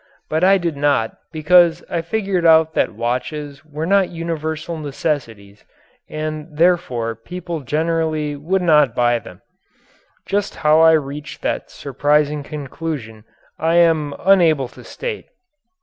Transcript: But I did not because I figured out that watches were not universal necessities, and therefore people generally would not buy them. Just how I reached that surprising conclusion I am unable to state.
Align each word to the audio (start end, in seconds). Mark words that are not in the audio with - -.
But 0.29 0.43
I 0.43 0.57
did 0.57 0.75
not 0.75 1.15
because 1.31 1.83
I 1.87 2.01
figured 2.01 2.43
out 2.43 2.73
that 2.73 2.95
watches 2.95 3.63
were 3.63 3.85
not 3.85 4.09
universal 4.09 4.75
necessities, 4.79 5.63
and 6.09 6.47
therefore 6.57 7.13
people 7.13 7.59
generally 7.61 8.35
would 8.35 8.63
not 8.63 8.95
buy 8.95 9.19
them. 9.19 9.43
Just 10.25 10.55
how 10.65 10.79
I 10.79 10.93
reached 10.93 11.43
that 11.43 11.69
surprising 11.69 12.41
conclusion 12.41 13.25
I 13.59 13.75
am 13.75 14.15
unable 14.17 14.67
to 14.69 14.83
state. 14.83 15.27